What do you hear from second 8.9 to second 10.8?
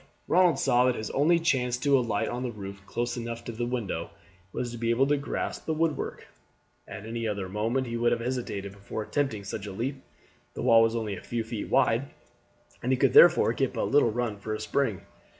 attempting such a leap. The